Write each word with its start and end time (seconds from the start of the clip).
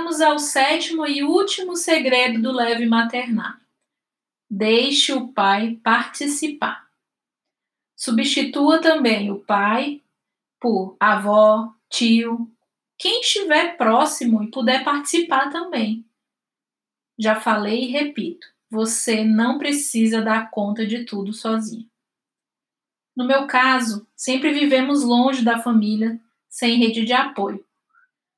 chegamos 0.00 0.20
ao 0.22 0.38
sétimo 0.38 1.06
e 1.06 1.22
último 1.22 1.76
segredo 1.76 2.40
do 2.40 2.52
leve 2.52 2.86
maternar. 2.86 3.60
Deixe 4.48 5.12
o 5.12 5.28
pai 5.28 5.78
participar. 5.82 6.88
Substitua 7.94 8.80
também 8.80 9.30
o 9.30 9.40
pai 9.40 10.02
por 10.58 10.96
avó, 10.98 11.74
tio, 11.88 12.50
quem 12.98 13.20
estiver 13.20 13.76
próximo 13.76 14.42
e 14.42 14.50
puder 14.50 14.82
participar 14.84 15.50
também. 15.50 16.04
Já 17.18 17.38
falei 17.38 17.84
e 17.84 17.90
repito, 17.90 18.46
você 18.70 19.22
não 19.22 19.58
precisa 19.58 20.22
dar 20.22 20.50
conta 20.50 20.86
de 20.86 21.04
tudo 21.04 21.32
sozinho. 21.32 21.88
No 23.14 23.26
meu 23.26 23.46
caso, 23.46 24.06
sempre 24.16 24.52
vivemos 24.52 25.02
longe 25.02 25.44
da 25.44 25.58
família, 25.58 26.18
sem 26.48 26.78
rede 26.78 27.04
de 27.04 27.12
apoio. 27.12 27.64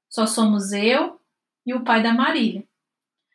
Só 0.09 0.27
somos 0.27 0.73
eu 0.73 1.22
e 1.67 1.75
o 1.75 1.85
pai 1.85 2.03
da 2.03 2.13
Marília. 2.13 2.65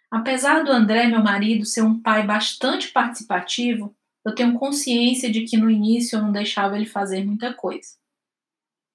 Apesar 0.09 0.63
do 0.63 0.71
André, 0.71 1.07
meu 1.07 1.21
marido, 1.21 1.65
ser 1.65 1.81
um 1.81 2.01
pai 2.01 2.25
bastante 2.25 2.89
participativo, 2.89 3.95
eu 4.25 4.33
tenho 4.33 4.57
consciência 4.57 5.31
de 5.31 5.43
que 5.43 5.57
no 5.57 5.69
início 5.69 6.17
eu 6.17 6.21
não 6.21 6.31
deixava 6.31 6.75
ele 6.75 6.85
fazer 6.85 7.25
muita 7.25 7.53
coisa. 7.53 7.89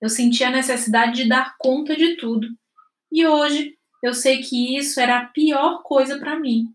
Eu 0.00 0.08
sentia 0.08 0.48
a 0.48 0.52
necessidade 0.52 1.14
de 1.14 1.28
dar 1.28 1.56
conta 1.58 1.96
de 1.96 2.16
tudo. 2.16 2.48
E 3.10 3.26
hoje 3.26 3.78
eu 4.02 4.12
sei 4.14 4.42
que 4.42 4.76
isso 4.76 4.98
era 4.98 5.18
a 5.18 5.26
pior 5.26 5.82
coisa 5.82 6.18
para 6.18 6.38
mim, 6.38 6.74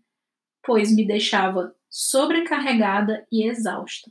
pois 0.62 0.94
me 0.94 1.06
deixava 1.06 1.74
sobrecarregada 1.90 3.26
e 3.30 3.46
exausta. 3.46 4.10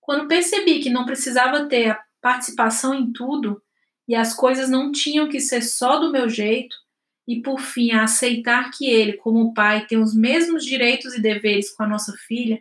Quando 0.00 0.28
percebi 0.28 0.80
que 0.80 0.90
não 0.90 1.06
precisava 1.06 1.66
ter 1.66 1.90
a 1.90 2.04
participação 2.20 2.94
em 2.94 3.12
tudo 3.12 3.62
e 4.06 4.14
as 4.14 4.34
coisas 4.34 4.68
não 4.68 4.92
tinham 4.92 5.28
que 5.28 5.40
ser 5.40 5.62
só 5.62 5.98
do 5.98 6.12
meu 6.12 6.28
jeito, 6.28 6.76
e 7.26 7.40
por 7.40 7.60
fim 7.60 7.92
a 7.92 8.04
aceitar 8.04 8.70
que 8.70 8.86
ele, 8.86 9.14
como 9.14 9.54
pai, 9.54 9.86
tem 9.86 9.98
os 9.98 10.14
mesmos 10.14 10.64
direitos 10.64 11.14
e 11.14 11.22
deveres 11.22 11.70
com 11.74 11.82
a 11.82 11.88
nossa 11.88 12.12
filha, 12.26 12.60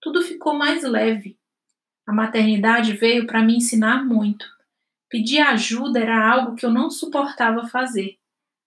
tudo 0.00 0.22
ficou 0.22 0.54
mais 0.54 0.82
leve. 0.82 1.38
A 2.06 2.12
maternidade 2.12 2.94
veio 2.94 3.26
para 3.26 3.42
me 3.42 3.56
ensinar 3.56 4.04
muito. 4.04 4.46
Pedir 5.10 5.40
ajuda 5.40 6.00
era 6.00 6.30
algo 6.30 6.54
que 6.54 6.64
eu 6.64 6.70
não 6.70 6.90
suportava 6.90 7.66
fazer, 7.66 8.16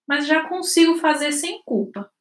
mas 0.07 0.27
já 0.27 0.47
consigo 0.47 0.97
fazer 0.97 1.31
sem 1.31 1.61
culpa. 1.63 2.11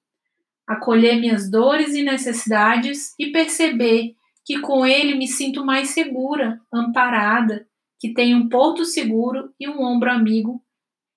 Acolher 0.66 1.18
minhas 1.20 1.50
dores 1.50 1.94
e 1.94 2.02
necessidades 2.02 3.14
e 3.18 3.32
perceber 3.32 4.14
que 4.44 4.60
com 4.60 4.86
ele 4.86 5.14
me 5.14 5.26
sinto 5.26 5.64
mais 5.64 5.90
segura, 5.90 6.60
amparada, 6.72 7.66
que 7.98 8.14
tenho 8.14 8.38
um 8.38 8.48
porto 8.48 8.84
seguro 8.84 9.52
e 9.60 9.68
um 9.68 9.82
ombro 9.82 10.10
amigo 10.10 10.62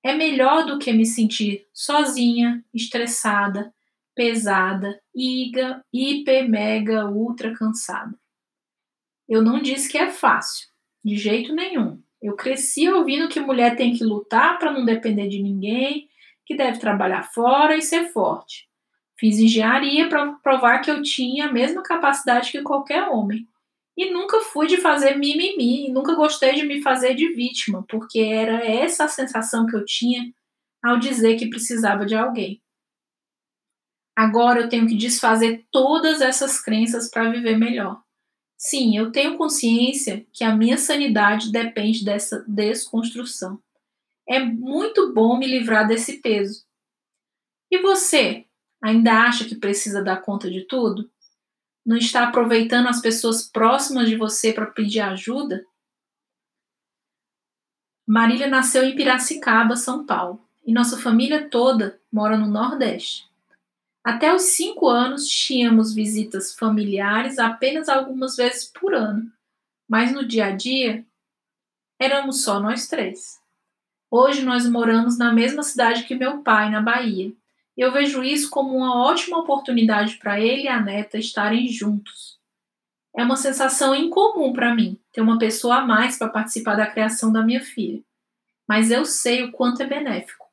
é 0.04 0.14
melhor 0.14 0.66
do 0.66 0.78
que 0.78 0.92
me 0.92 1.06
sentir 1.06 1.66
sozinha, 1.74 2.64
estressada, 2.74 3.74
pesada, 4.14 5.00
iga, 5.16 5.84
hiper, 5.92 6.48
mega, 6.48 7.06
ultra 7.10 7.54
cansada. 7.54 8.14
Eu 9.28 9.42
não 9.42 9.62
disse 9.62 9.90
que 9.90 9.98
é 9.98 10.12
fácil, 10.12 10.68
de 11.04 11.16
jeito 11.16 11.56
nenhum. 11.56 12.02
Eu 12.22 12.36
cresci 12.36 12.90
ouvindo 12.90 13.30
que 13.30 13.40
mulher 13.40 13.76
tem 13.76 13.94
que 13.94 14.04
lutar 14.04 14.60
para 14.60 14.72
não 14.72 14.86
depender 14.86 15.28
de 15.28 15.42
ninguém, 15.42 16.10
que 16.46 16.56
deve 16.56 16.80
trabalhar 16.80 17.24
fora 17.24 17.76
e 17.76 17.82
ser 17.82 18.10
forte. 18.10 18.68
Fiz 19.18 19.40
engenharia 19.40 20.10
para 20.10 20.34
provar 20.34 20.80
que 20.80 20.92
eu 20.92 21.02
tinha 21.02 21.48
a 21.48 21.52
mesma 21.52 21.82
capacidade 21.82 22.52
que 22.52 22.62
qualquer 22.62 23.08
homem. 23.08 23.48
E 23.96 24.12
nunca 24.12 24.42
fui 24.42 24.68
de 24.68 24.78
fazer 24.78 25.16
mimimi, 25.16 25.92
nunca 25.92 26.16
gostei 26.16 26.56
de 26.56 26.64
me 26.64 26.82
fazer 26.82 27.14
de 27.14 27.32
vítima, 27.34 27.86
porque 27.88 28.20
era 28.20 28.66
essa 28.66 29.06
a 29.06 29.08
sensação 29.08 29.68
que 29.68 29.76
eu 29.76 29.86
tinha 29.86 30.34
ao 30.84 30.98
dizer 30.98 31.38
que 31.38 31.50
precisava 31.50 32.06
de 32.06 32.16
alguém. 32.16 32.62
Agora 34.16 34.62
eu 34.62 34.70
tenho 34.70 34.88
que 34.88 34.96
desfazer 34.96 35.66
todas 35.72 36.22
essas 36.22 36.62
crenças 36.62 37.10
para 37.10 37.32
viver 37.32 37.58
melhor. 37.58 38.02
Sim, 38.58 38.96
eu 38.96 39.12
tenho 39.12 39.38
consciência 39.38 40.26
que 40.32 40.44
a 40.44 40.56
minha 40.56 40.78
sanidade 40.78 41.52
depende 41.52 42.06
dessa 42.06 42.46
desconstrução. 42.48 43.62
É 44.28 44.40
muito 44.40 45.14
bom 45.14 45.38
me 45.38 45.48
livrar 45.48 45.88
desse 45.88 46.22
peso. 46.22 46.64
E 47.70 47.80
você, 47.80 48.46
ainda 48.82 49.24
acha 49.24 49.46
que 49.46 49.56
precisa 49.56 50.04
dar 50.04 50.22
conta 50.22 50.50
de 50.50 50.66
tudo? 50.66 51.10
Não 51.86 51.98
está 51.98 52.28
aproveitando 52.28 52.88
as 52.88 53.02
pessoas 53.02 53.48
próximas 53.48 54.08
de 54.08 54.16
você 54.16 54.54
para 54.54 54.68
pedir 54.68 55.02
ajuda? 55.02 55.66
Marília 58.08 58.48
nasceu 58.48 58.84
em 58.84 58.96
Piracicaba, 58.96 59.76
São 59.76 60.06
Paulo, 60.06 60.46
e 60.66 60.74
nossa 60.74 60.98
família 60.98 61.50
toda 61.50 62.00
mora 62.12 62.38
no 62.38 62.48
Nordeste. 62.48 63.30
Até 64.04 64.34
os 64.34 64.44
cinco 64.44 64.90
anos 64.90 65.28
tínhamos 65.28 65.94
visitas 65.94 66.54
familiares 66.54 67.40
apenas 67.40 67.88
algumas 67.88 68.36
vezes 68.36 68.66
por 68.66 68.94
ano, 68.94 69.32
mas 69.88 70.12
no 70.12 70.26
dia 70.26 70.48
a 70.48 70.52
dia 70.52 71.06
éramos 72.00 72.44
só 72.44 72.60
nós 72.60 72.88
três. 72.88 73.42
Hoje 74.12 74.44
nós 74.44 74.70
moramos 74.70 75.18
na 75.18 75.32
mesma 75.32 75.64
cidade 75.64 76.04
que 76.04 76.16
meu 76.16 76.44
pai, 76.44 76.70
na 76.70 76.82
Bahia. 76.82 77.34
Eu 77.78 77.92
vejo 77.92 78.24
isso 78.24 78.50
como 78.50 78.78
uma 78.78 79.04
ótima 79.06 79.40
oportunidade 79.40 80.18
para 80.18 80.40
ele 80.40 80.64
e 80.64 80.68
a 80.68 80.80
neta 80.80 81.18
estarem 81.18 81.68
juntos. 81.68 82.40
É 83.16 83.24
uma 83.24 83.36
sensação 83.36 83.96
incomum 83.96 84.54
para 84.54 84.74
mim 84.74 85.00
ter 85.12 85.22
uma 85.22 85.38
pessoa 85.38 85.78
a 85.78 85.86
mais 85.86 86.18
para 86.18 86.30
participar 86.30 86.76
da 86.76 86.88
criação 86.88 87.32
da 87.32 87.44
minha 87.44 87.62
filha, 87.62 88.04
mas 88.68 88.92
eu 88.92 89.06
sei 89.06 89.44
o 89.44 89.52
quanto 89.52 89.82
é 89.82 89.86
benéfico. 89.86 90.46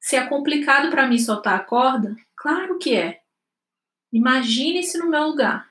Se 0.00 0.16
é 0.16 0.26
complicado 0.26 0.90
para 0.90 1.06
mim 1.06 1.18
soltar 1.18 1.54
a 1.54 1.60
corda, 1.60 2.16
Claro 2.42 2.76
que 2.76 2.96
é. 2.96 3.22
Imagine-se 4.12 4.98
no 4.98 5.08
meu 5.08 5.28
lugar. 5.28 5.70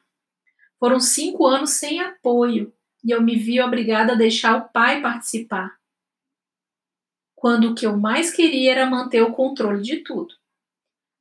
Foram 0.80 1.02
cinco 1.02 1.46
anos 1.46 1.72
sem 1.72 2.00
apoio 2.00 2.74
e 3.04 3.12
eu 3.12 3.22
me 3.22 3.36
vi 3.36 3.60
obrigada 3.60 4.14
a 4.14 4.16
deixar 4.16 4.56
o 4.56 4.70
pai 4.70 5.02
participar. 5.02 5.78
Quando 7.36 7.72
o 7.72 7.76
que 7.76 7.86
eu 7.86 7.98
mais 7.98 8.32
queria 8.32 8.72
era 8.72 8.90
manter 8.90 9.22
o 9.22 9.34
controle 9.34 9.82
de 9.82 9.98
tudo. 9.98 10.34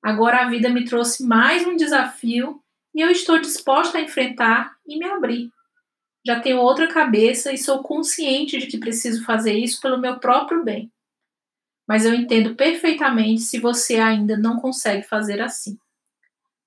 Agora 0.02 0.38
a 0.38 0.48
vida 0.48 0.68
me 0.68 0.84
trouxe 0.84 1.24
mais 1.24 1.66
um 1.66 1.76
desafio 1.76 2.62
e 2.94 3.00
eu 3.00 3.10
estou 3.10 3.38
disposta 3.38 3.98
a 3.98 4.00
enfrentar 4.00 4.76
e 4.86 4.98
me 4.98 5.04
abrir. 5.04 5.50
Já 6.26 6.40
tenho 6.40 6.58
outra 6.58 6.88
cabeça 6.88 7.52
e 7.52 7.58
sou 7.58 7.82
consciente 7.82 8.58
de 8.58 8.66
que 8.66 8.78
preciso 8.78 9.24
fazer 9.24 9.54
isso 9.54 9.80
pelo 9.80 9.98
meu 9.98 10.18
próprio 10.18 10.64
bem 10.64 10.90
mas 11.90 12.04
eu 12.04 12.14
entendo 12.14 12.54
perfeitamente 12.54 13.40
se 13.40 13.58
você 13.58 13.96
ainda 13.96 14.36
não 14.36 14.60
consegue 14.60 15.02
fazer 15.02 15.40
assim. 15.40 15.76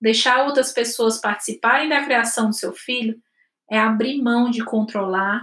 Deixar 0.02 0.44
outras 0.44 0.74
pessoas 0.74 1.18
participarem 1.18 1.88
da 1.88 2.04
criação 2.04 2.50
do 2.50 2.54
seu 2.54 2.74
filho 2.74 3.18
é 3.72 3.80
abrir 3.80 4.22
mão 4.22 4.52
de 4.52 4.62
controlar, 4.66 5.42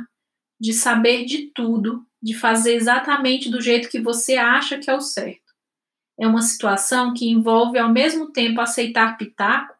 de 0.60 0.74
saber 0.74 1.24
de 1.24 1.46
tudo, 1.54 2.06
de 2.22 2.34
fazer 2.34 2.74
exatamente 2.74 3.48
do 3.48 3.58
jeito 3.58 3.88
que 3.88 3.98
você 3.98 4.36
acha 4.36 4.78
que 4.78 4.90
é 4.90 4.94
o 4.94 5.00
certo. 5.00 5.39
É 6.20 6.26
uma 6.26 6.42
situação 6.42 7.14
que 7.14 7.30
envolve 7.30 7.78
ao 7.78 7.88
mesmo 7.88 8.30
tempo 8.30 8.60
aceitar 8.60 9.16
pitaco, 9.16 9.74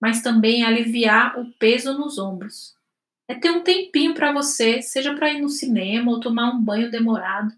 mas 0.00 0.22
também 0.22 0.64
aliviar 0.64 1.38
o 1.38 1.52
peso 1.58 1.92
nos 1.92 2.18
ombros. 2.18 2.74
É 3.28 3.34
ter 3.34 3.50
um 3.50 3.62
tempinho 3.62 4.14
para 4.14 4.32
você, 4.32 4.80
seja 4.80 5.14
para 5.14 5.32
ir 5.32 5.40
no 5.40 5.48
cinema 5.48 6.10
ou 6.10 6.18
tomar 6.18 6.50
um 6.50 6.60
banho 6.60 6.90
demorado 6.90 7.52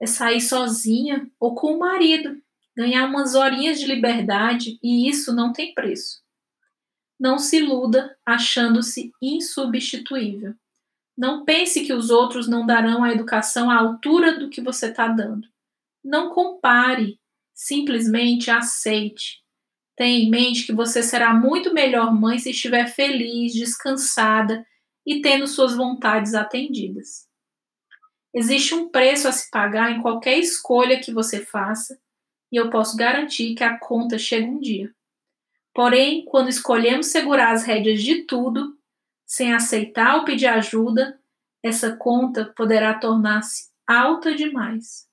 é 0.00 0.06
sair 0.06 0.40
sozinha 0.40 1.30
ou 1.38 1.54
com 1.54 1.74
o 1.74 1.78
marido, 1.78 2.40
ganhar 2.74 3.06
umas 3.06 3.34
horinhas 3.34 3.78
de 3.78 3.86
liberdade 3.86 4.78
e 4.82 5.08
isso 5.08 5.34
não 5.34 5.52
tem 5.52 5.74
preço. 5.74 6.22
Não 7.18 7.38
se 7.38 7.58
iluda 7.58 8.16
achando-se 8.24 9.12
insubstituível. 9.20 10.54
Não 11.16 11.44
pense 11.44 11.84
que 11.84 11.92
os 11.92 12.08
outros 12.08 12.48
não 12.48 12.64
darão 12.64 13.04
a 13.04 13.12
educação 13.12 13.70
à 13.70 13.76
altura 13.76 14.38
do 14.38 14.48
que 14.48 14.62
você 14.62 14.86
está 14.86 15.06
dando. 15.06 15.46
Não 16.02 16.30
compare, 16.30 17.19
simplesmente 17.60 18.50
aceite. 18.50 19.42
Tenha 19.94 20.18
em 20.18 20.30
mente 20.30 20.64
que 20.64 20.72
você 20.72 21.02
será 21.02 21.34
muito 21.34 21.74
melhor 21.74 22.10
mãe 22.10 22.38
se 22.38 22.52
estiver 22.52 22.86
feliz, 22.86 23.52
descansada 23.52 24.66
e 25.06 25.20
tendo 25.20 25.46
suas 25.46 25.76
vontades 25.76 26.34
atendidas. 26.34 27.28
Existe 28.32 28.74
um 28.74 28.88
preço 28.88 29.28
a 29.28 29.32
se 29.32 29.50
pagar 29.50 29.92
em 29.92 30.00
qualquer 30.00 30.38
escolha 30.38 31.00
que 31.00 31.12
você 31.12 31.44
faça, 31.44 32.00
e 32.50 32.56
eu 32.56 32.70
posso 32.70 32.96
garantir 32.96 33.54
que 33.54 33.62
a 33.62 33.78
conta 33.78 34.16
chega 34.16 34.46
um 34.46 34.58
dia. 34.58 34.90
Porém, 35.74 36.24
quando 36.24 36.48
escolhemos 36.48 37.08
segurar 37.08 37.52
as 37.52 37.64
rédeas 37.64 38.02
de 38.02 38.22
tudo, 38.22 38.74
sem 39.26 39.52
aceitar 39.52 40.16
ou 40.16 40.24
pedir 40.24 40.46
ajuda, 40.46 41.20
essa 41.62 41.94
conta 41.94 42.46
poderá 42.56 42.94
tornar-se 42.94 43.68
alta 43.86 44.34
demais. 44.34 45.09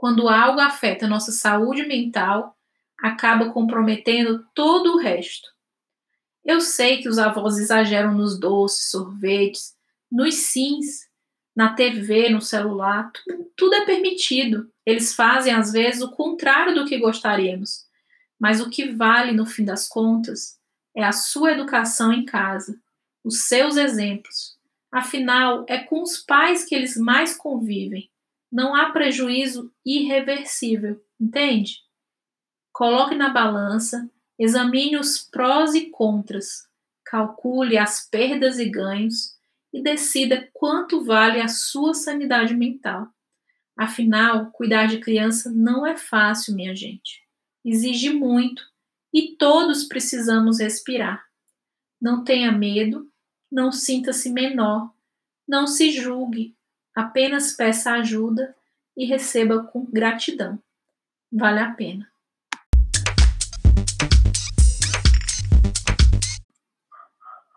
Quando 0.00 0.30
algo 0.30 0.58
afeta 0.58 1.06
nossa 1.06 1.30
saúde 1.30 1.86
mental, 1.86 2.56
acaba 2.98 3.52
comprometendo 3.52 4.46
todo 4.54 4.94
o 4.94 4.96
resto. 4.96 5.46
Eu 6.42 6.62
sei 6.62 7.02
que 7.02 7.08
os 7.10 7.18
avós 7.18 7.58
exageram 7.58 8.14
nos 8.14 8.40
doces, 8.40 8.90
sorvetes, 8.90 9.74
nos 10.10 10.36
sims 10.36 11.06
na 11.54 11.74
TV, 11.74 12.30
no 12.30 12.40
celular, 12.40 13.12
tudo, 13.12 13.52
tudo 13.54 13.74
é 13.74 13.84
permitido. 13.84 14.72
Eles 14.86 15.14
fazem, 15.14 15.52
às 15.52 15.70
vezes, 15.70 16.00
o 16.00 16.10
contrário 16.10 16.74
do 16.74 16.86
que 16.86 16.96
gostaríamos, 16.96 17.84
mas 18.38 18.58
o 18.58 18.70
que 18.70 18.90
vale, 18.92 19.32
no 19.32 19.44
fim 19.44 19.66
das 19.66 19.86
contas, 19.86 20.58
é 20.96 21.04
a 21.04 21.12
sua 21.12 21.52
educação 21.52 22.10
em 22.10 22.24
casa, 22.24 22.80
os 23.22 23.42
seus 23.42 23.76
exemplos. 23.76 24.56
Afinal, 24.90 25.66
é 25.68 25.76
com 25.76 26.02
os 26.02 26.16
pais 26.16 26.64
que 26.64 26.74
eles 26.74 26.96
mais 26.96 27.36
convivem. 27.36 28.10
Não 28.50 28.74
há 28.74 28.90
prejuízo 28.90 29.72
irreversível, 29.84 31.02
entende? 31.20 31.78
Coloque 32.72 33.14
na 33.14 33.28
balança, 33.28 34.10
examine 34.38 34.96
os 34.96 35.18
prós 35.18 35.74
e 35.74 35.90
contras, 35.90 36.68
calcule 37.04 37.76
as 37.76 38.08
perdas 38.08 38.58
e 38.58 38.64
ganhos 38.68 39.36
e 39.72 39.82
decida 39.82 40.48
quanto 40.52 41.04
vale 41.04 41.40
a 41.40 41.48
sua 41.48 41.94
sanidade 41.94 42.54
mental. 42.54 43.08
Afinal, 43.76 44.50
cuidar 44.50 44.86
de 44.86 44.98
criança 44.98 45.50
não 45.50 45.86
é 45.86 45.96
fácil, 45.96 46.54
minha 46.54 46.74
gente. 46.74 47.22
Exige 47.64 48.10
muito 48.10 48.62
e 49.12 49.36
todos 49.36 49.84
precisamos 49.84 50.58
respirar. 50.58 51.24
Não 52.00 52.24
tenha 52.24 52.50
medo, 52.50 53.10
não 53.50 53.70
sinta-se 53.72 54.30
menor, 54.30 54.92
não 55.46 55.66
se 55.66 55.90
julgue, 55.90 56.56
apenas 56.94 57.52
peça 57.52 57.92
ajuda 57.92 58.54
e 58.96 59.04
receba 59.04 59.64
com 59.64 59.84
gratidão. 59.84 60.58
Vale 61.32 61.60
a 61.60 61.70
pena. 61.72 62.10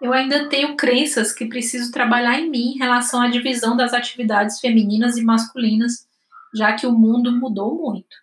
Eu 0.01 0.11
ainda 0.11 0.49
tenho 0.49 0.75
crenças 0.75 1.31
que 1.31 1.45
preciso 1.45 1.89
trabalhar 1.89 2.37
em 2.37 2.49
mim 2.49 2.73
em 2.73 2.77
relação 2.77 3.21
à 3.21 3.29
divisão 3.29 3.77
das 3.77 3.93
atividades 3.93 4.59
femininas 4.59 5.15
e 5.15 5.23
masculinas, 5.23 6.05
já 6.53 6.73
que 6.73 6.85
o 6.85 6.91
mundo 6.91 7.31
mudou 7.31 7.73
muito. 7.81 8.17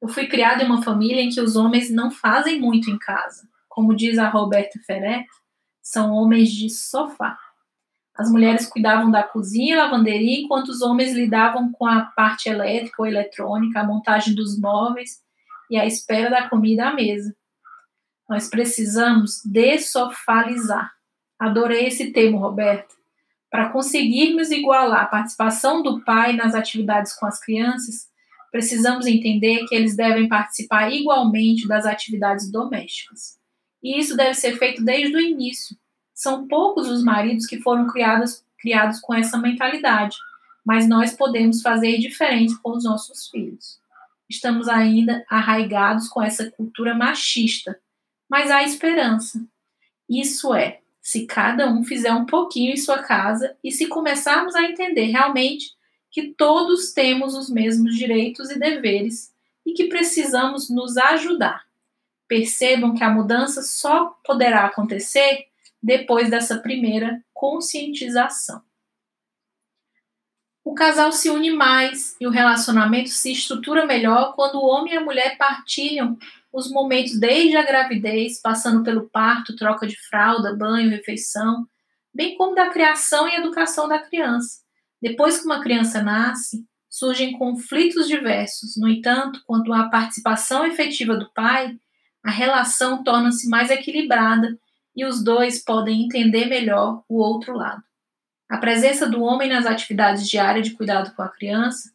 Eu 0.00 0.08
fui 0.08 0.26
criada 0.26 0.62
em 0.62 0.66
uma 0.66 0.82
família 0.82 1.20
em 1.20 1.28
que 1.28 1.42
os 1.42 1.56
homens 1.56 1.90
não 1.90 2.10
fazem 2.10 2.58
muito 2.58 2.90
em 2.90 2.98
casa. 2.98 3.46
Como 3.68 3.94
diz 3.94 4.16
a 4.18 4.30
Roberta 4.30 4.78
Ferret, 4.86 5.26
são 5.82 6.12
homens 6.12 6.50
de 6.50 6.70
sofá. 6.70 7.38
As 8.18 8.32
mulheres 8.32 8.66
cuidavam 8.66 9.12
da 9.12 9.22
cozinha 9.22 9.74
e 9.74 9.78
lavanderia, 9.78 10.40
enquanto 10.40 10.70
os 10.70 10.82
homens 10.82 11.12
lidavam 11.12 11.70
com 11.70 11.86
a 11.86 12.00
parte 12.00 12.48
elétrica 12.48 13.00
ou 13.00 13.06
eletrônica, 13.06 13.78
a 13.78 13.84
montagem 13.84 14.34
dos 14.34 14.58
móveis 14.58 15.20
e 15.70 15.76
a 15.76 15.86
espera 15.86 16.28
da 16.28 16.48
comida 16.48 16.88
à 16.88 16.94
mesa. 16.94 17.32
Nós 18.28 18.48
precisamos 18.48 19.40
dessofalizar. 19.44 20.90
Adorei 21.38 21.86
esse 21.86 22.12
termo, 22.12 22.38
Roberto. 22.38 22.92
Para 23.48 23.70
conseguirmos 23.70 24.50
igualar 24.50 25.04
a 25.04 25.06
participação 25.06 25.80
do 25.80 26.04
pai 26.04 26.32
nas 26.32 26.56
atividades 26.56 27.14
com 27.14 27.24
as 27.24 27.38
crianças, 27.38 28.08
precisamos 28.50 29.06
entender 29.06 29.64
que 29.66 29.74
eles 29.76 29.96
devem 29.96 30.28
participar 30.28 30.92
igualmente 30.92 31.68
das 31.68 31.86
atividades 31.86 32.50
domésticas. 32.50 33.38
E 33.80 33.96
isso 33.96 34.16
deve 34.16 34.34
ser 34.34 34.58
feito 34.58 34.84
desde 34.84 35.16
o 35.16 35.20
início. 35.20 35.76
São 36.18 36.48
poucos 36.48 36.88
os 36.88 37.04
maridos 37.04 37.46
que 37.46 37.60
foram 37.60 37.86
criados, 37.86 38.42
criados 38.60 38.98
com 38.98 39.14
essa 39.14 39.38
mentalidade, 39.38 40.16
mas 40.66 40.88
nós 40.88 41.14
podemos 41.14 41.62
fazer 41.62 41.96
diferente 41.98 42.58
com 42.60 42.72
os 42.72 42.82
nossos 42.82 43.28
filhos. 43.28 43.78
Estamos 44.28 44.68
ainda 44.68 45.24
arraigados 45.30 46.08
com 46.08 46.20
essa 46.20 46.50
cultura 46.50 46.92
machista, 46.92 47.78
mas 48.28 48.50
há 48.50 48.64
esperança. 48.64 49.40
Isso 50.10 50.52
é, 50.52 50.80
se 51.00 51.24
cada 51.24 51.70
um 51.70 51.84
fizer 51.84 52.12
um 52.12 52.26
pouquinho 52.26 52.72
em 52.72 52.76
sua 52.76 52.98
casa 52.98 53.56
e 53.62 53.70
se 53.70 53.86
começarmos 53.86 54.56
a 54.56 54.64
entender 54.64 55.04
realmente 55.04 55.70
que 56.10 56.34
todos 56.36 56.92
temos 56.92 57.36
os 57.36 57.48
mesmos 57.48 57.94
direitos 57.94 58.50
e 58.50 58.58
deveres 58.58 59.32
e 59.64 59.72
que 59.72 59.84
precisamos 59.84 60.68
nos 60.68 60.96
ajudar. 60.96 61.64
Percebam 62.26 62.92
que 62.92 63.04
a 63.04 63.08
mudança 63.08 63.62
só 63.62 64.18
poderá 64.24 64.64
acontecer 64.64 65.47
depois 65.82 66.30
dessa 66.30 66.58
primeira 66.58 67.22
conscientização. 67.32 68.62
O 70.64 70.74
casal 70.74 71.12
se 71.12 71.30
une 71.30 71.50
mais 71.50 72.14
e 72.20 72.26
o 72.26 72.30
relacionamento 72.30 73.08
se 73.08 73.32
estrutura 73.32 73.86
melhor 73.86 74.34
quando 74.34 74.56
o 74.56 74.66
homem 74.66 74.92
e 74.92 74.96
a 74.96 75.00
mulher 75.00 75.38
partilham 75.38 76.18
os 76.52 76.70
momentos 76.70 77.18
desde 77.18 77.56
a 77.56 77.62
gravidez, 77.62 78.40
passando 78.40 78.82
pelo 78.82 79.08
parto, 79.08 79.56
troca 79.56 79.86
de 79.86 79.96
fralda, 80.08 80.54
banho, 80.54 80.90
refeição, 80.90 81.66
bem 82.12 82.36
como 82.36 82.54
da 82.54 82.70
criação 82.70 83.28
e 83.28 83.36
educação 83.36 83.88
da 83.88 83.98
criança. 83.98 84.60
Depois 85.00 85.38
que 85.38 85.46
uma 85.46 85.62
criança 85.62 86.02
nasce, 86.02 86.66
surgem 86.88 87.38
conflitos 87.38 88.08
diversos. 88.08 88.76
No 88.76 88.88
entanto, 88.88 89.40
quando 89.46 89.72
há 89.72 89.88
participação 89.88 90.66
efetiva 90.66 91.16
do 91.16 91.32
pai, 91.32 91.78
a 92.22 92.30
relação 92.30 93.02
torna-se 93.02 93.48
mais 93.48 93.70
equilibrada 93.70 94.58
e 94.98 95.04
os 95.04 95.22
dois 95.22 95.62
podem 95.62 96.02
entender 96.02 96.46
melhor 96.46 97.04
o 97.08 97.18
outro 97.18 97.56
lado. 97.56 97.84
A 98.50 98.58
presença 98.58 99.08
do 99.08 99.22
homem 99.22 99.48
nas 99.48 99.64
atividades 99.64 100.28
diárias 100.28 100.66
de 100.66 100.74
cuidado 100.74 101.14
com 101.14 101.22
a 101.22 101.28
criança 101.28 101.92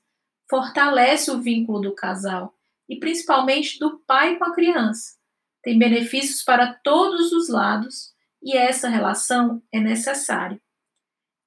fortalece 0.49 1.29
o 1.29 1.41
vínculo 1.41 1.81
do 1.81 1.93
casal 1.93 2.55
e 2.87 2.97
principalmente 2.97 3.77
do 3.77 3.99
pai 4.07 4.37
com 4.37 4.45
a 4.45 4.53
criança. 4.53 5.17
Tem 5.61 5.77
benefícios 5.77 6.43
para 6.43 6.75
todos 6.81 7.33
os 7.33 7.49
lados 7.49 8.13
e 8.41 8.55
essa 8.55 8.87
relação 8.87 9.61
é 9.69 9.81
necessária. 9.81 10.61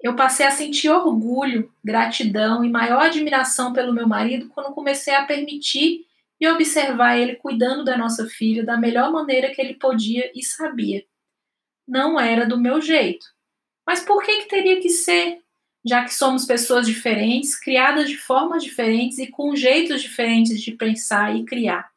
Eu 0.03 0.15
passei 0.15 0.45
a 0.45 0.51
sentir 0.51 0.91
orgulho, 0.91 1.73
gratidão 1.83 2.63
e 2.63 2.69
maior 2.69 3.07
admiração 3.07 3.73
pelo 3.73 3.95
meu 3.95 4.07
marido 4.07 4.51
quando 4.51 4.75
comecei 4.75 5.15
a 5.15 5.25
permitir 5.25 6.05
e 6.39 6.47
observar 6.47 7.17
ele 7.17 7.37
cuidando 7.37 7.83
da 7.83 7.97
nossa 7.97 8.27
filha 8.27 8.63
da 8.63 8.77
melhor 8.77 9.11
maneira 9.11 9.55
que 9.55 9.63
ele 9.63 9.73
podia 9.73 10.31
e 10.35 10.45
sabia. 10.45 11.03
Não 11.87 12.19
era 12.19 12.47
do 12.47 12.59
meu 12.59 12.81
jeito. 12.81 13.27
Mas 13.87 14.01
por 14.01 14.23
que, 14.25 14.43
que 14.43 14.49
teria 14.49 14.81
que 14.81 14.91
ser? 14.91 15.41
já 15.87 16.03
que 16.05 16.13
somos 16.13 16.45
pessoas 16.45 16.85
diferentes, 16.85 17.55
criadas 17.55 18.09
de 18.09 18.17
formas 18.17 18.65
diferentes 18.65 19.19
e 19.19 19.29
com 19.29 19.55
jeitos 19.55 20.03
diferentes 20.03 20.61
de 20.61 20.73
pensar 20.73 21.37
e 21.37 21.45
criar. 21.45 21.89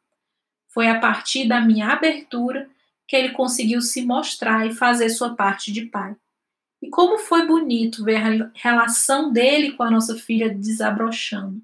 Foi 0.68 0.86
a 0.86 1.00
partir 1.00 1.48
da 1.48 1.60
minha 1.60 1.88
abertura 1.88 2.70
que 3.08 3.16
ele 3.16 3.30
conseguiu 3.30 3.80
se 3.80 4.06
mostrar 4.06 4.64
e 4.64 4.72
fazer 4.72 5.08
sua 5.08 5.34
parte 5.34 5.72
de 5.72 5.86
pai. 5.86 6.14
E 6.80 6.88
como 6.88 7.18
foi 7.18 7.44
bonito 7.44 8.04
ver 8.04 8.16
a 8.16 8.50
relação 8.54 9.32
dele 9.32 9.72
com 9.72 9.82
a 9.82 9.90
nossa 9.90 10.16
filha 10.16 10.48
desabrochando. 10.48 11.60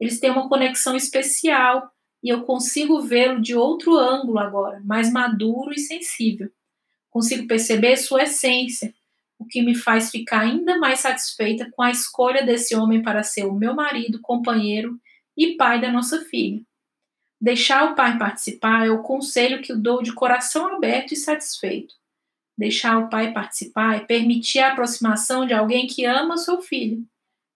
Eles 0.00 0.18
têm 0.18 0.30
uma 0.30 0.48
conexão 0.48 0.96
especial 0.96 1.92
e 2.22 2.30
eu 2.30 2.42
consigo 2.44 3.02
vê-lo 3.02 3.40
de 3.40 3.54
outro 3.54 3.94
ângulo 3.98 4.38
agora, 4.38 4.80
mais 4.82 5.12
maduro 5.12 5.74
e 5.74 5.78
sensível. 5.78 6.50
Consigo 7.16 7.46
perceber 7.46 7.96
sua 7.96 8.24
essência, 8.24 8.94
o 9.38 9.46
que 9.46 9.62
me 9.62 9.74
faz 9.74 10.10
ficar 10.10 10.40
ainda 10.40 10.76
mais 10.76 11.00
satisfeita 11.00 11.66
com 11.72 11.80
a 11.80 11.90
escolha 11.90 12.44
desse 12.44 12.76
homem 12.76 13.00
para 13.00 13.22
ser 13.22 13.46
o 13.46 13.54
meu 13.54 13.74
marido, 13.74 14.20
companheiro 14.20 15.00
e 15.34 15.56
pai 15.56 15.80
da 15.80 15.90
nossa 15.90 16.20
filha. 16.26 16.60
Deixar 17.40 17.90
o 17.90 17.94
pai 17.94 18.18
participar 18.18 18.86
é 18.86 18.90
o 18.90 19.02
conselho 19.02 19.62
que 19.62 19.72
eu 19.72 19.78
dou 19.78 20.02
de 20.02 20.12
coração 20.12 20.76
aberto 20.76 21.12
e 21.12 21.16
satisfeito. 21.16 21.94
Deixar 22.54 22.98
o 22.98 23.08
pai 23.08 23.32
participar 23.32 23.96
é 23.96 24.00
permitir 24.00 24.58
a 24.58 24.72
aproximação 24.72 25.46
de 25.46 25.54
alguém 25.54 25.86
que 25.86 26.04
ama 26.04 26.36
seu 26.36 26.60
filho. 26.60 27.02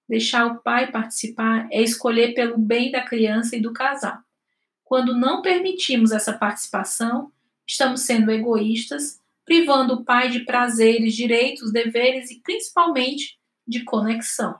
Deixar 0.08 0.46
o 0.46 0.62
pai 0.62 0.90
participar 0.90 1.68
é 1.70 1.82
escolher 1.82 2.32
pelo 2.32 2.56
bem 2.56 2.90
da 2.90 3.02
criança 3.02 3.56
e 3.56 3.60
do 3.60 3.74
casal. 3.74 4.20
Quando 4.82 5.14
não 5.14 5.42
permitimos 5.42 6.12
essa 6.12 6.32
participação, 6.32 7.30
estamos 7.66 8.00
sendo 8.00 8.30
egoístas 8.30 9.19
privando 9.50 9.94
o 9.94 10.04
pai 10.04 10.30
de 10.30 10.44
prazeres, 10.44 11.12
direitos, 11.12 11.72
deveres 11.72 12.30
e 12.30 12.40
principalmente 12.40 13.36
de 13.66 13.82
conexão. 13.82 14.54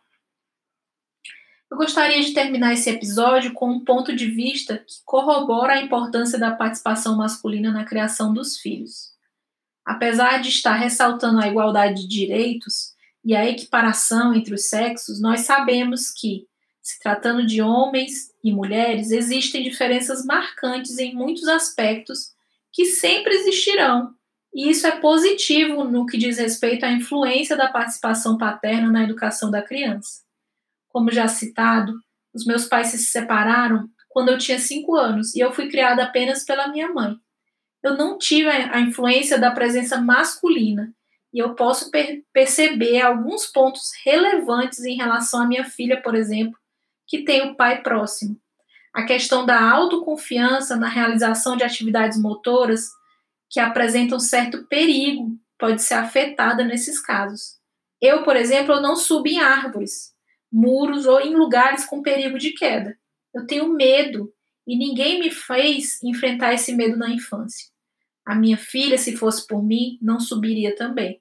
Eu 1.70 1.76
gostaria 1.76 2.20
de 2.20 2.34
terminar 2.34 2.72
esse 2.72 2.90
episódio 2.90 3.52
com 3.52 3.70
um 3.70 3.84
ponto 3.84 4.16
de 4.16 4.26
vista 4.26 4.78
que 4.78 4.94
corrobora 5.04 5.74
a 5.74 5.80
importância 5.80 6.36
da 6.40 6.50
participação 6.50 7.16
masculina 7.16 7.70
na 7.70 7.84
criação 7.84 8.34
dos 8.34 8.58
filhos. 8.58 9.12
Apesar 9.86 10.42
de 10.42 10.48
estar 10.48 10.74
ressaltando 10.74 11.38
a 11.38 11.46
igualdade 11.46 12.02
de 12.02 12.08
direitos 12.08 12.92
e 13.24 13.36
a 13.36 13.48
equiparação 13.48 14.34
entre 14.34 14.54
os 14.54 14.64
sexos, 14.64 15.20
nós 15.20 15.42
sabemos 15.42 16.10
que, 16.10 16.48
se 16.82 16.98
tratando 16.98 17.46
de 17.46 17.62
homens 17.62 18.32
e 18.42 18.52
mulheres, 18.52 19.12
existem 19.12 19.62
diferenças 19.62 20.24
marcantes 20.24 20.98
em 20.98 21.14
muitos 21.14 21.46
aspectos 21.46 22.32
que 22.72 22.86
sempre 22.86 23.32
existirão 23.36 24.18
e 24.52 24.68
isso 24.70 24.86
é 24.86 24.92
positivo 24.92 25.84
no 25.84 26.06
que 26.06 26.18
diz 26.18 26.38
respeito 26.38 26.84
à 26.84 26.90
influência 26.90 27.56
da 27.56 27.68
participação 27.68 28.36
paterna 28.36 28.90
na 28.90 29.04
educação 29.04 29.50
da 29.50 29.62
criança. 29.62 30.22
Como 30.88 31.12
já 31.12 31.28
citado, 31.28 31.94
os 32.34 32.44
meus 32.44 32.66
pais 32.66 32.88
se 32.88 32.98
separaram 32.98 33.88
quando 34.08 34.30
eu 34.30 34.38
tinha 34.38 34.58
cinco 34.58 34.96
anos 34.96 35.34
e 35.34 35.40
eu 35.40 35.52
fui 35.52 35.68
criada 35.68 36.02
apenas 36.02 36.44
pela 36.44 36.68
minha 36.68 36.92
mãe. 36.92 37.16
Eu 37.82 37.96
não 37.96 38.18
tive 38.18 38.48
a 38.48 38.80
influência 38.80 39.38
da 39.38 39.52
presença 39.52 40.00
masculina 40.00 40.92
e 41.32 41.38
eu 41.38 41.54
posso 41.54 41.90
per 41.90 42.22
perceber 42.32 43.00
alguns 43.00 43.46
pontos 43.46 43.90
relevantes 44.04 44.80
em 44.80 44.96
relação 44.96 45.42
à 45.42 45.46
minha 45.46 45.64
filha, 45.64 46.02
por 46.02 46.16
exemplo, 46.16 46.58
que 47.06 47.24
tem 47.24 47.48
o 47.48 47.54
pai 47.54 47.82
próximo. 47.82 48.36
A 48.92 49.04
questão 49.04 49.46
da 49.46 49.62
autoconfiança 49.70 50.74
na 50.74 50.88
realização 50.88 51.56
de 51.56 51.62
atividades 51.62 52.20
motoras 52.20 52.90
que 53.50 53.58
apresentam 53.58 54.20
certo 54.20 54.64
perigo 54.68 55.36
pode 55.58 55.82
ser 55.82 55.94
afetada 55.94 56.64
nesses 56.64 57.00
casos. 57.00 57.58
Eu, 58.00 58.22
por 58.22 58.36
exemplo, 58.36 58.80
não 58.80 58.96
subo 58.96 59.28
em 59.28 59.40
árvores, 59.40 60.14
muros 60.50 61.04
ou 61.04 61.20
em 61.20 61.34
lugares 61.34 61.84
com 61.84 62.00
perigo 62.00 62.38
de 62.38 62.52
queda. 62.52 62.96
Eu 63.34 63.46
tenho 63.46 63.68
medo 63.68 64.32
e 64.66 64.78
ninguém 64.78 65.18
me 65.18 65.30
fez 65.30 66.02
enfrentar 66.02 66.54
esse 66.54 66.74
medo 66.74 66.96
na 66.96 67.10
infância. 67.10 67.68
A 68.24 68.34
minha 68.34 68.56
filha, 68.56 68.96
se 68.96 69.16
fosse 69.16 69.46
por 69.46 69.62
mim, 69.62 69.98
não 70.00 70.20
subiria 70.20 70.74
também. 70.74 71.20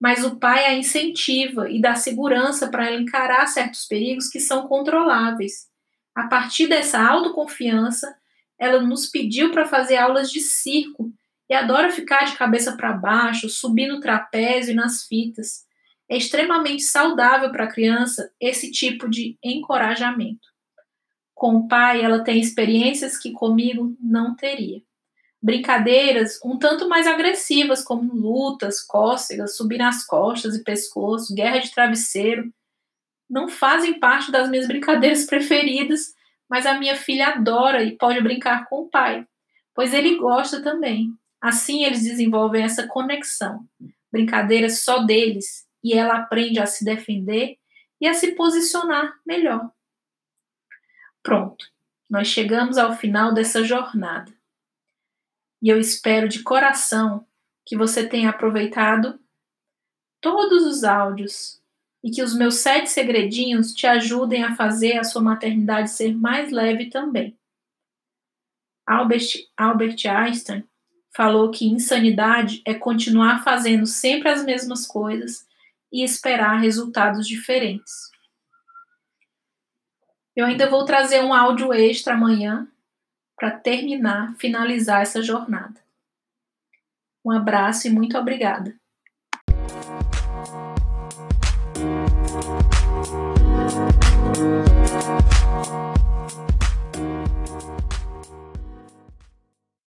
Mas 0.00 0.24
o 0.24 0.38
pai 0.38 0.64
a 0.64 0.74
incentiva 0.74 1.70
e 1.70 1.80
dá 1.80 1.94
segurança 1.94 2.68
para 2.68 2.86
ela 2.86 3.00
encarar 3.00 3.46
certos 3.46 3.84
perigos 3.86 4.28
que 4.28 4.40
são 4.40 4.66
controláveis. 4.66 5.68
A 6.14 6.28
partir 6.28 6.66
dessa 6.66 7.00
autoconfiança, 7.00 8.16
ela 8.58 8.80
nos 8.80 9.06
pediu 9.06 9.50
para 9.50 9.66
fazer 9.66 9.96
aulas 9.96 10.30
de 10.30 10.40
circo 10.40 11.12
e 11.48 11.54
adora 11.54 11.90
ficar 11.90 12.24
de 12.24 12.36
cabeça 12.36 12.76
para 12.76 12.92
baixo, 12.92 13.48
subir 13.48 13.88
no 13.88 14.00
trapézio 14.00 14.72
e 14.72 14.76
nas 14.76 15.04
fitas. 15.04 15.66
É 16.08 16.16
extremamente 16.16 16.82
saudável 16.82 17.50
para 17.50 17.64
a 17.64 17.72
criança 17.72 18.30
esse 18.40 18.70
tipo 18.70 19.08
de 19.08 19.38
encorajamento. 19.42 20.46
Com 21.34 21.56
o 21.56 21.68
pai, 21.68 22.02
ela 22.02 22.24
tem 22.24 22.40
experiências 22.40 23.16
que 23.16 23.32
comigo 23.32 23.96
não 24.00 24.34
teria. 24.34 24.82
Brincadeiras 25.40 26.40
um 26.44 26.58
tanto 26.58 26.88
mais 26.88 27.06
agressivas, 27.06 27.82
como 27.82 28.12
lutas, 28.12 28.82
cócegas, 28.82 29.56
subir 29.56 29.78
nas 29.78 30.04
costas 30.04 30.56
e 30.56 30.64
pescoço, 30.64 31.34
guerra 31.34 31.58
de 31.58 31.70
travesseiro, 31.70 32.52
não 33.30 33.48
fazem 33.48 34.00
parte 34.00 34.32
das 34.32 34.48
minhas 34.48 34.66
brincadeiras 34.66 35.24
preferidas, 35.26 36.14
mas 36.48 36.66
a 36.66 36.78
minha 36.78 36.96
filha 36.96 37.28
adora 37.28 37.82
e 37.82 37.96
pode 37.96 38.20
brincar 38.20 38.66
com 38.68 38.82
o 38.82 38.88
pai, 38.88 39.26
pois 39.74 39.92
ele 39.92 40.16
gosta 40.16 40.62
também. 40.62 41.12
Assim 41.40 41.84
eles 41.84 42.02
desenvolvem 42.02 42.64
essa 42.64 42.86
conexão, 42.86 43.68
brincadeiras 44.10 44.80
só 44.80 45.04
deles, 45.04 45.66
e 45.82 45.94
ela 45.94 46.18
aprende 46.18 46.58
a 46.58 46.66
se 46.66 46.84
defender 46.84 47.58
e 48.00 48.06
a 48.06 48.14
se 48.14 48.32
posicionar 48.34 49.14
melhor. 49.24 49.70
Pronto, 51.22 51.66
nós 52.08 52.26
chegamos 52.26 52.78
ao 52.78 52.96
final 52.96 53.32
dessa 53.32 53.62
jornada. 53.62 54.32
E 55.62 55.68
eu 55.68 55.78
espero 55.78 56.28
de 56.28 56.42
coração 56.42 57.26
que 57.64 57.76
você 57.76 58.08
tenha 58.08 58.30
aproveitado 58.30 59.20
todos 60.20 60.64
os 60.64 60.84
áudios 60.84 61.60
e 62.02 62.10
que 62.10 62.22
os 62.22 62.34
meus 62.34 62.56
sete 62.56 62.88
segredinhos 62.90 63.72
te 63.72 63.86
ajudem 63.86 64.44
a 64.44 64.54
fazer 64.54 64.98
a 64.98 65.04
sua 65.04 65.20
maternidade 65.20 65.90
ser 65.90 66.16
mais 66.16 66.50
leve 66.50 66.88
também. 66.88 67.36
Albert, 68.86 69.48
Albert 69.56 70.06
Einstein 70.06 70.64
falou 71.18 71.50
que 71.50 71.66
insanidade 71.66 72.62
é 72.64 72.72
continuar 72.72 73.42
fazendo 73.42 73.88
sempre 73.88 74.28
as 74.28 74.44
mesmas 74.44 74.86
coisas 74.86 75.44
e 75.92 76.04
esperar 76.04 76.60
resultados 76.60 77.26
diferentes. 77.26 78.08
Eu 80.36 80.46
ainda 80.46 80.70
vou 80.70 80.84
trazer 80.84 81.20
um 81.24 81.34
áudio 81.34 81.74
extra 81.74 82.14
amanhã 82.14 82.68
para 83.34 83.50
terminar, 83.50 84.36
finalizar 84.36 85.02
essa 85.02 85.20
jornada. 85.20 85.80
Um 87.24 87.32
abraço 87.32 87.88
e 87.88 87.90
muito 87.90 88.16
obrigada. 88.16 88.78